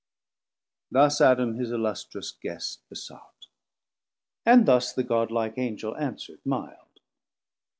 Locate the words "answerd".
5.95-6.39